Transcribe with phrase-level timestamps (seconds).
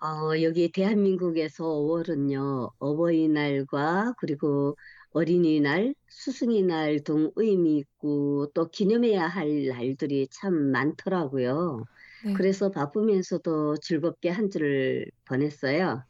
[0.00, 4.76] 어, 여기 대한민국에서 5월은요, 어버이날과 그리고
[5.10, 11.84] 어린이날, 스승의날 등 의미 있고 또 기념해야 할 날들이 참 많더라고요.
[12.24, 12.32] 네.
[12.34, 16.04] 그래서 바쁘면서도 즐겁게 한 주를 보냈어요.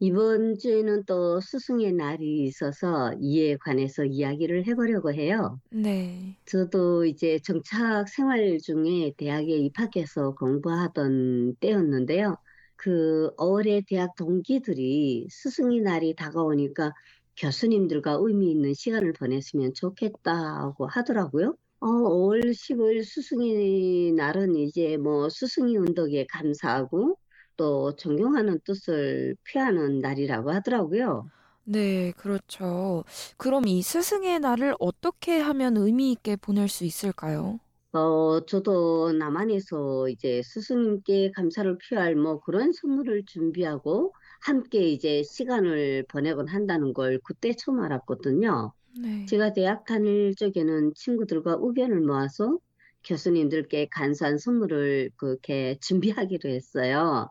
[0.00, 5.60] 이번 주에는 또 스승의 날이 있어서 이에 관해서 이야기를 해보려고 해요.
[5.70, 6.36] 네.
[6.46, 12.36] 저도 이제 정착 생활 중에 대학에 입학해서 공부하던 때였는데요.
[12.78, 16.92] 그 어울의 대학 동기들이 스승의 날이 다가오니까
[17.36, 21.56] 교수님들과 의미 있는 시간을 보냈으면 좋겠다고 하더라고요.
[21.80, 27.18] 어, 5월 10일 스승의 날은 이제 뭐 스승의 운덕에 감사하고
[27.56, 31.28] 또 존경하는 뜻을 표하는 날이라고 하더라고요.
[31.64, 33.04] 네, 그렇죠.
[33.36, 37.60] 그럼 이 스승의 날을 어떻게 하면 의미 있게 보낼 수 있을까요?
[37.98, 46.48] 어, 저도 남한에서 이제 스승님께 감사를 표할 뭐 그런 선물을 준비하고 함께 이제 시간을 보내곤
[46.48, 48.72] 한다는 걸 그때 처음 알았거든요.
[49.02, 49.26] 네.
[49.26, 52.58] 제가 대학 다닐 적에는 친구들과 의견을 모아서
[53.04, 55.76] 교수님들께 간소한 선물을 그렇게
[56.28, 57.28] 준비하기로 했어요.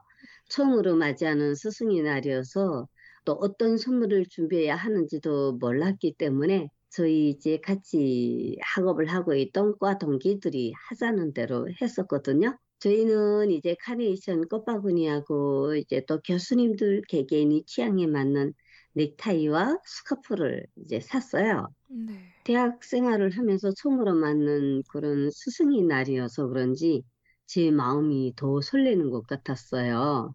[0.49, 2.87] 처음으로 맞이하는 스승의 날이어서
[3.25, 10.73] 또 어떤 선물을 준비해야 하는지도 몰랐기 때문에 저희 이제 같이 학업을 하고 있던 과 동기들이
[10.89, 12.57] 하자는 대로 했었거든요.
[12.79, 18.51] 저희는 이제 카네이션 꽃바구니하고 이제 또 교수님들 개개인이 취향에 맞는
[18.93, 21.67] 넥타이와 스카프를 이제 샀어요.
[21.87, 22.15] 네.
[22.43, 27.03] 대학 생활을 하면서 처음으로 맞는 그런 스승의 날이어서 그런지
[27.45, 30.33] 제 마음이 더 설레는 것 같았어요.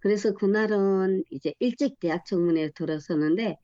[0.00, 3.58] 그래서 그날은 이제 일찍 대학 정문에 들어서는데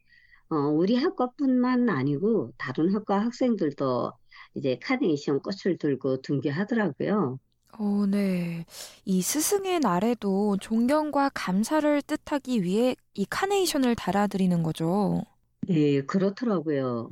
[0.49, 4.13] 어, 우리 학과뿐만 아니고 다른 학과 학생들도
[4.55, 7.39] 이제 카네이션 꽃을 들고 등교하더라고요.
[7.79, 8.65] 어, 네.
[9.05, 15.23] 이 스승의 날에도 존경과 감사를 뜻하기 위해 이 카네이션을 달아드리는 거죠.
[15.69, 17.11] 네, 그렇더라고요.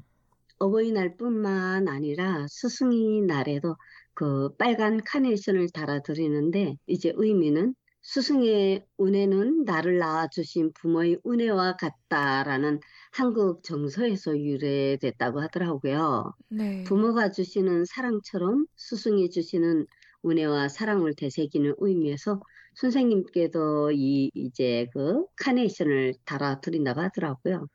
[0.59, 3.77] 어버이날뿐만 아니라 스승의 날에도
[4.15, 14.39] 그 빨간 카네이션을 달아드리는데 이제 의미는 스승의 은혜는 나를 낳아주신 부모의 은혜와 같다라는 한국 정서에서
[14.39, 16.35] 유래됐다고 하더라고요.
[16.51, 16.85] 네.
[16.85, 19.87] 부모가 주시는 사랑처럼 스승이 주시는
[20.27, 22.43] 은혜와 사랑을 되새기는 의미에서
[22.75, 27.69] 선생님께도 이 이제 그 카네이션을 달아드린다고 하더라고요.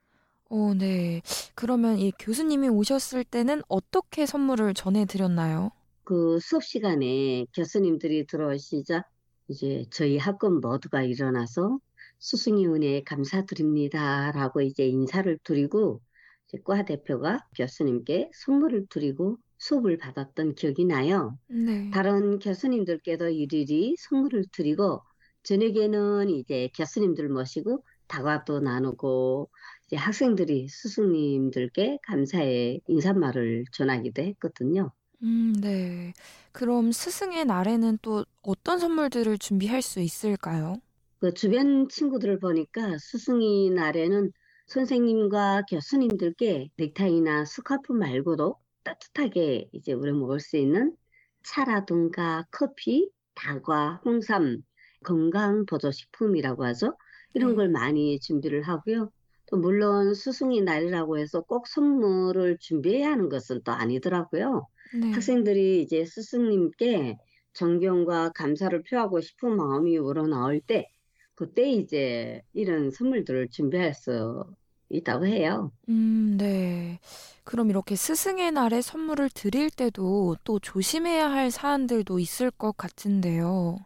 [0.52, 1.22] 어, 네.
[1.56, 5.72] 그러면 이 교수님이 오셨을 때는 어떻게 선물을 전해드렸나요?
[6.04, 9.06] 그 수업 시간에 교수님들이 들어오시자
[9.50, 11.80] 이제 저희 학급 모두가 일어나서
[12.20, 16.02] 스승의 은혜에 감사드립니다라고 이제 인사를 드리고
[16.48, 21.38] 이제 과 대표가 교수님께 선물을 드리고 수업을 받았던 기억이 나요.
[21.48, 21.90] 네.
[21.92, 25.02] 다른 교수님들께도 일일이 선물을 드리고
[25.44, 29.50] 저녁에는 이제 교수님들 모시고 다과도 나누고
[29.88, 34.92] 이제 학생들이 스승님들께 감사의 인사말을 전하기도 했거든요.
[35.24, 36.14] 음, 네.
[36.52, 40.80] 그럼 스승의 날에는 또 어떤 선물들을 준비할 수 있을까요?
[41.20, 44.32] 그 주변 친구들을 보니까 스승의 날에는
[44.68, 50.96] 선생님과 교수님들께 넥타이나 스카프 말고도 따뜻하게 이제 우려 먹을 수 있는
[51.44, 54.62] 차라든가 커피, 다과, 홍삼,
[55.04, 56.96] 건강 보조 식품이라고 하죠.
[57.34, 57.56] 이런 네.
[57.56, 59.12] 걸 많이 준비를 하고요.
[59.48, 64.68] 또 물론 스승의 날이라고 해서 꼭 선물을 준비해야 하는 것은 또 아니더라고요.
[64.94, 65.12] 네.
[65.12, 67.18] 학생들이 이제 스승님께
[67.54, 70.90] 존경과 감사를 표하고 싶은 마음이 우러나올 때
[71.36, 74.46] 그때 이제 이런 선물들을 준비할 수
[74.90, 75.72] 있다고 해요.
[75.90, 77.00] 음, 네.
[77.44, 83.80] 그럼 이렇게 스승의 날에 선물을 드릴 때도 또 조심해야 할 사안들도 있을 것 같은데요.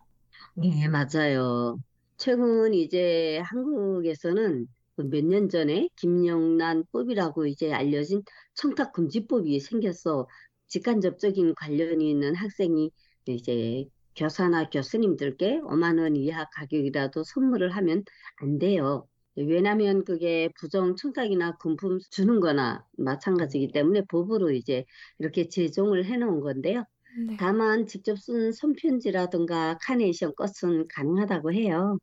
[0.55, 1.79] 네, 맞아요.
[2.17, 8.23] 최근 이제 한국에서는 그몇년 전에 김영란법이라고 이제 알려진
[8.55, 10.27] 청탁금지법이 생겨서
[10.73, 12.89] 직간접적인 관련이 있는 학생이
[13.27, 13.85] 이제
[14.15, 18.03] 교사나 교수님들께 5만 원 이하 가격이라도 선물을 하면
[18.41, 19.07] 안 돼요.
[19.35, 24.83] 왜냐하면 그게 부정 청탁이나 금품 주는 거나 마찬가지이기 때문에 법으로 이제
[25.19, 26.85] 이렇게 제정을 해놓은 건데요.
[27.27, 27.37] 네.
[27.37, 31.99] 다만 직접 쓴 손편지라든가 카네이션 꽃은 가능하다고 해요.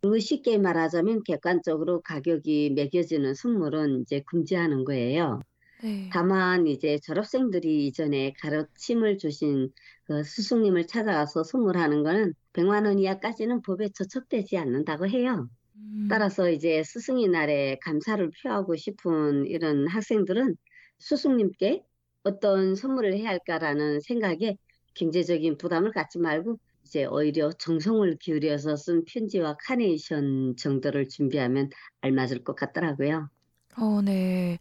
[0.00, 5.40] 그리고 쉽게 말하자면 객관적으로 가격이 매겨지는 선물은 이제 금지하는 거예요.
[5.82, 6.08] 네.
[6.12, 9.72] 다만 이제 졸업생들이 이전에 가르침을 주신
[10.04, 15.48] 그 스승님을 찾아가서 선물하는 거는 100만 원 이하까지는 법에 저촉되지 않는다고 해요.
[15.76, 20.56] 음, 따라서 이제 스승의 날에 감사를 표하고 싶은 이런 학생들은
[20.98, 21.82] 스승님께
[22.22, 24.56] 어떤 선물을 해야 할까라는 생각에
[24.94, 31.70] 경제적인 부담을 갖지 말고 이제 오히려 정성을 기울여서 쓴 편지와 카네이션 정도를 준비하면
[32.02, 33.28] 알맞을 것 같더라고요.
[33.76, 34.58] 어, 네.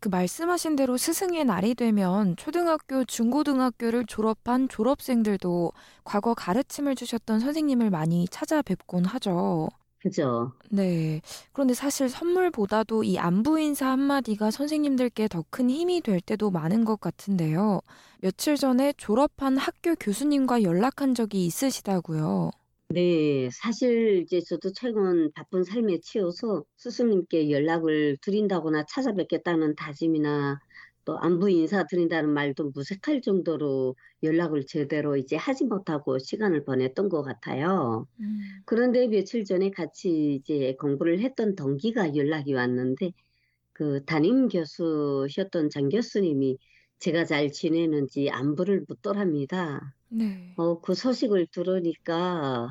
[0.00, 5.72] 그 말씀하신 대로 스승의 날이 되면 초등학교, 중고등학교를 졸업한 졸업생들도
[6.04, 9.68] 과거 가르침을 주셨던 선생님을 많이 찾아뵙곤 하죠.
[10.02, 10.52] 그죠?
[10.70, 11.20] 네.
[11.52, 17.00] 그런데 사실 선물보다도 이 안부 인사 한마디가 선생님들께 더 큰 힘이 될 때도 많은 것
[17.00, 17.80] 같은데요.
[18.20, 22.50] 며칠 전에 졸업한 학교 교수님과 연락한 적이 있으시다고요.
[22.92, 30.58] 네, 사실 이제 저도 최근 바쁜 삶에 치여서 스승님께 연락을 드린다거나 찾아뵙겠다는 다짐이나
[31.04, 33.94] 또 안부 인사 드린다는 말도 무색할 정도로
[34.24, 38.08] 연락을 제대로 이제 하지 못하고 시간을 보냈던 것 같아요.
[38.18, 43.12] 음, 그런데 며칠 전에 같이 이제 공부를 했던 동기가 연락이 왔는데
[43.72, 46.58] 그 담임 교수셨던 장 교수님이
[46.98, 49.94] 제가 잘 지내는지 안부를 묻더랍니다.
[50.10, 50.56] 네.
[50.56, 52.68] 어, 그 소식을 들으니까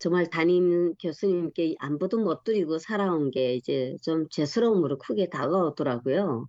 [0.00, 6.48] 정말 담임 교수님께 안부도 못 드리고 살아온 게 이제 좀 죄스러움으로 크게 다가오더라고요.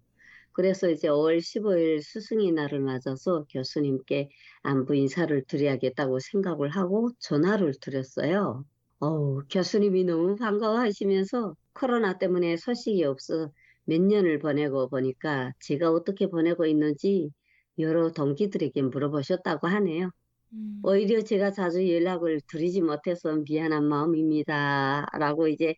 [0.53, 4.29] 그래서 이제 5월 15일 스승의 날을 맞아서 교수님께
[4.63, 8.65] 안부 인사를 드려야겠다고 생각을 하고 전화를 드렸어요.
[8.99, 13.51] 어우, 교수님이 너무 반가워하시면서 코로나 때문에 소식이 없어
[13.85, 17.31] 몇 년을 보내고 보니까 제가 어떻게 보내고 있는지
[17.79, 20.11] 여러 동기들에게 물어보셨다고 하네요.
[20.53, 25.05] 음, 오히려 제가 자주 연락을 드리지 못해서 미안한 마음입니다.
[25.19, 25.75] 라고 이제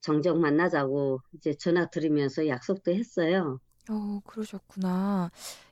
[0.00, 3.60] 정정 만나자고 이제 전화 드리면서 약속도 했어요.
[3.90, 5.30] 어, 그러셨구나.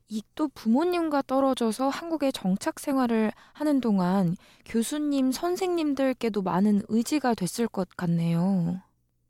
[0.09, 7.89] 이 또 부모님과 떨어져서 한국에 정착 생활을 하는 동안 교수님, 선생님들께도 많은 의지가 됐을 것
[7.97, 8.81] 같네요.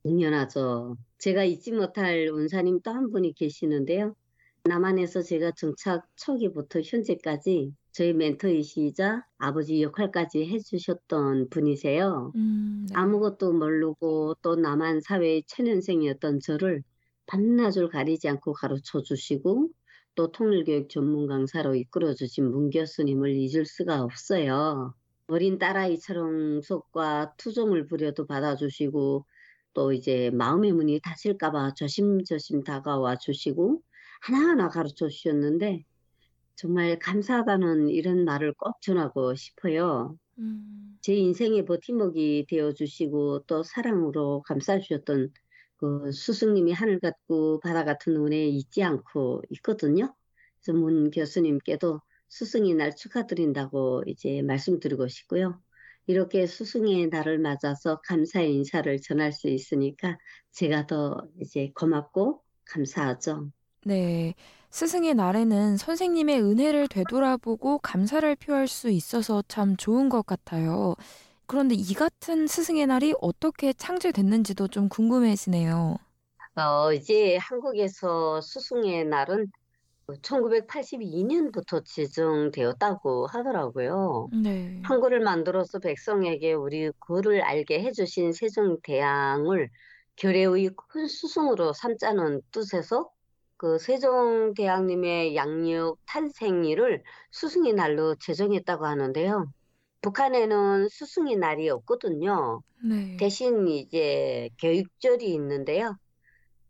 [0.04, 0.96] 당연하죠.
[1.18, 4.14] 제가 잊지 못할 원사님 또 한 분이 계시는데요.
[4.66, 12.32] 남한에서 제가 정착 초기부터 현재까지 저희 멘토이시자 아버지 역할까지 해주셨던 분이세요.
[12.36, 12.94] 음, 네.
[12.94, 16.82] 아무것도 모르고 또 남한 사회의 초년생이었던 저를
[17.26, 19.70] 반나절 가리지 않고 가르쳐 주시고
[20.14, 24.94] 또 통일교육 전문 강사로 이끌어 주신 문 교수님을 잊을 수가 없어요.
[25.28, 29.24] 어린 딸아이처럼 속과 투정을 부려도 받아주시고
[29.74, 33.82] 또 이제 마음의 문이 닫힐까 봐 조심조심 다가와 주시고
[34.20, 35.84] 하나하나 가르쳐 주셨는데
[36.56, 40.18] 정말 감사하다는 이런 말을 꼭 전하고 싶어요.
[40.38, 45.32] 음, 제 인생의 버팀목이 되어 주시고 또 사랑으로 감싸 주셨던
[45.76, 50.14] 그 스승님이 하늘 같고 바다 같은 은혜 잊지 않고 있거든요.
[50.62, 55.60] 그래서 문 교수님께도 스승의 날 축하드린다고 이제 말씀드리고 싶고요.
[56.06, 60.18] 이렇게 스승의 날을 맞아서 감사의 인사를 전할 수 있으니까
[60.52, 63.50] 제가 더 이제 고맙고 감사하죠.
[63.86, 64.34] 네.
[64.70, 70.96] 스승의 날에는 선생님의 은혜를 되돌아보고 감사를 표할 수 있어서 참 좋은 것 같아요.
[71.46, 75.98] 그런데 이 같은 스승의 날이 어떻게 창제됐는지도 좀 궁금해지네요.
[76.56, 79.46] 어, 이제 한국에서 스승의 날은
[80.22, 84.30] 1982년부터 제정되었다고 하더라고요.
[84.42, 84.80] 네.
[84.82, 89.70] 한글을 만들어서 백성에게 우리 글을 알게 해주신 세종대왕을
[90.16, 93.10] 결의의 큰 스승으로 삼자는 뜻에서
[93.58, 99.50] 그 세종대왕님의 양력 탄생일을 스승의 날로 제정했다고 하는데요.
[100.02, 102.62] 북한에는 스승의 날이 없거든요.
[102.84, 103.16] 네.
[103.18, 105.96] 대신 이제 교육절이 있는데요.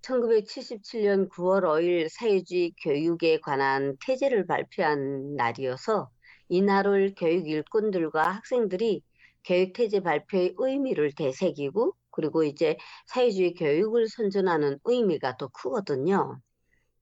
[0.02, 6.08] 1977년 9월 5일 사회주의 교육에 관한 태제를 발표한 날이어서
[6.48, 9.02] 이날을 교육 일꾼들과 학생들이
[9.44, 12.76] 교육태제 발표의 의미를 되새기고 그리고 이제
[13.06, 16.40] 사회주의 교육을 선전하는 의미가 더 크거든요.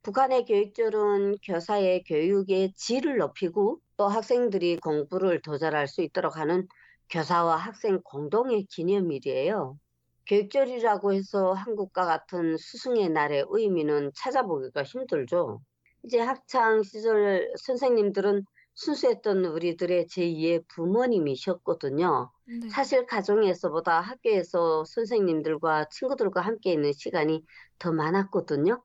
[0.04, 6.68] 북한의 교육절은 교사의 교육의 질을 높이고 또 학생들이 공부를 더 잘할 수 있도록 하는
[7.08, 9.78] 교사와 학생 공동의 기념일이에요.
[10.26, 15.62] 교육절이라고 해서 한국과 같은 스승의 날의 의미는 찾아보기가 힘들죠.
[16.02, 18.44] 이제 학창 시절 선생님들은
[18.74, 22.30] 순수했던 우리들의 제2의 부모님이셨거든요.
[22.44, 22.68] 네.
[22.68, 27.42] 사실 가정에서보다 학교에서 선생님들과 친구들과 함께 있는 시간이
[27.78, 28.82] 더 많았거든요.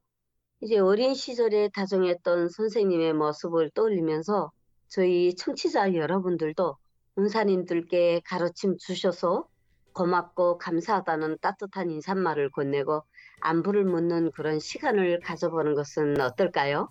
[0.62, 4.52] 이제 어린 시절에 다정했던 선생님의 모습을 떠올리면서
[4.90, 6.76] 저희 청취자 여러분들도
[7.18, 9.48] 은사님들께 가르침 주셔서
[9.94, 13.04] 고맙고 감사하다는 따뜻한 인사말을 건네고
[13.42, 16.90] 안부를 묻는 그런 시간을 가져보는 것은 어떨까요?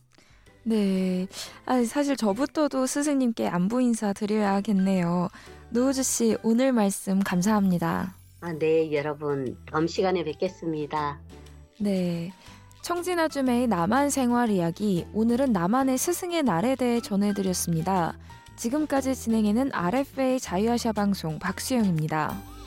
[0.65, 1.27] 네.
[1.65, 5.29] 아, 사실 저부터도 스승님께 안부 인사 드려야겠네요.
[5.71, 8.15] 노우주 씨, 오늘 말씀 감사합니다.
[8.41, 9.57] 아, 네, 여러분.
[9.71, 11.21] 다음 시간에 뵙겠습니다.
[11.81, 12.33] 네.
[12.83, 18.17] 청진아줌의 남한 생활 이야기, 오늘은 남한의 스승의 날에 대해 전해드렸습니다.
[18.57, 22.58] 지금까지 진행해는 RFA 자유아시아 방송 박수영입니다.